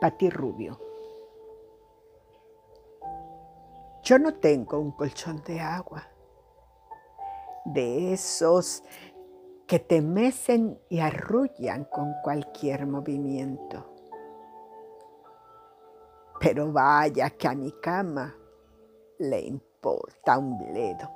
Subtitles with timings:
[0.00, 0.78] Pati Rubio.
[4.02, 6.06] Yo no tengo un colchón de agua,
[7.64, 8.82] de esos
[9.66, 13.90] que te mecen y arrullan con cualquier movimiento.
[16.38, 18.36] Pero vaya que a mi cama
[19.18, 21.10] le importa un bledo,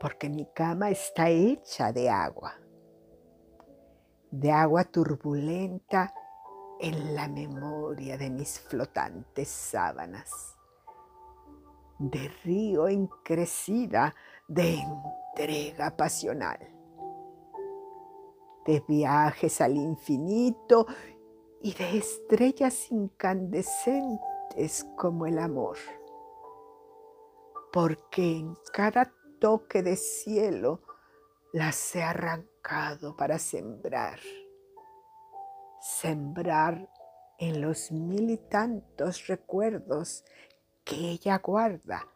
[0.00, 2.54] porque mi cama está hecha de agua,
[4.30, 6.14] de agua turbulenta
[6.82, 10.58] en la memoria de mis flotantes sábanas,
[12.00, 14.12] de río encrecida
[14.48, 16.58] de entrega pasional,
[18.66, 20.88] de viajes al infinito
[21.60, 25.78] y de estrellas incandescentes como el amor,
[27.72, 30.80] porque en cada toque de cielo
[31.52, 34.18] las he arrancado para sembrar,
[35.82, 36.88] sembrar
[37.38, 40.24] en los mil y tantos recuerdos
[40.84, 42.06] que ella guarda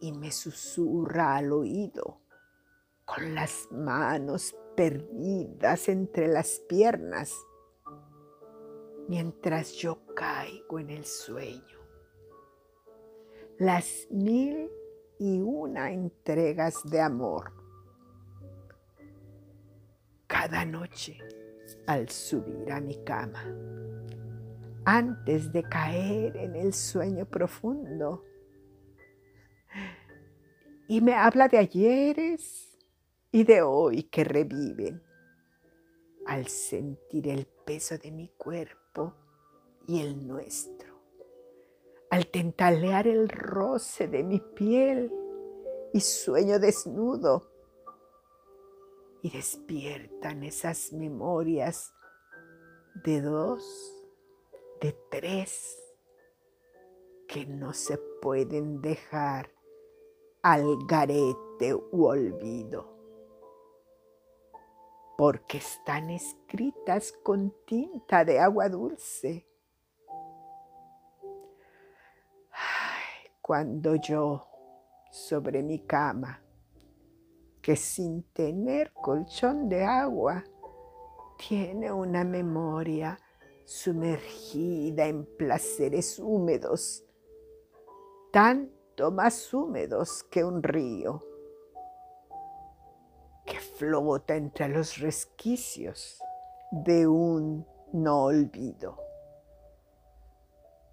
[0.00, 2.22] y me susurra al oído
[3.04, 7.34] con las manos perdidas entre las piernas
[9.08, 11.78] mientras yo caigo en el sueño.
[13.58, 14.70] Las mil
[15.18, 17.52] y una entregas de amor.
[20.26, 21.18] Cada noche
[21.86, 23.44] al subir a mi cama,
[24.84, 28.24] antes de caer en el sueño profundo,
[30.88, 32.78] y me habla de ayeres
[33.30, 35.02] y de hoy que reviven.
[36.26, 39.14] Al sentir el peso de mi cuerpo
[39.86, 41.00] y el nuestro,
[42.10, 45.12] al tentalear el roce de mi piel
[45.92, 47.50] y sueño desnudo
[49.22, 51.92] y despiertan esas memorias
[53.04, 53.64] de dos,
[54.80, 55.78] de tres,
[57.28, 59.50] que no se pueden dejar
[60.42, 62.96] al garete u olvido,
[65.16, 69.50] porque están escritas con tinta de agua dulce.
[73.50, 74.46] cuando yo
[75.10, 76.40] sobre mi cama,
[77.62, 80.44] que sin tener colchón de agua,
[81.48, 83.18] tiene una memoria
[83.64, 87.04] sumergida en placeres húmedos,
[88.32, 88.70] tan
[89.10, 91.22] más húmedos que un río,
[93.46, 96.20] que flota entre los resquicios
[96.70, 98.98] de un no olvido.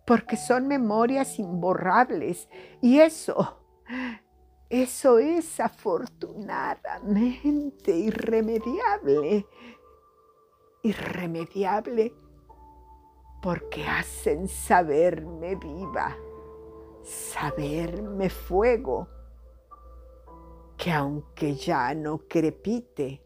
[0.06, 2.48] Porque son memorias imborrables
[2.82, 3.60] y eso,
[4.70, 9.46] eso es afortunadamente irremediable.
[10.84, 12.14] Irremediable
[13.42, 16.16] porque hacen saberme viva
[17.08, 19.08] saberme fuego,
[20.78, 23.24] que aunque ya no crepite,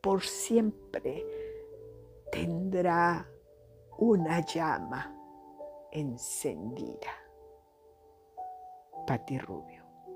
[0.00, 1.26] por siempre
[2.32, 3.28] tendrá
[3.98, 5.14] una llama
[5.92, 7.12] encendida.
[9.06, 9.79] Pati Rubio.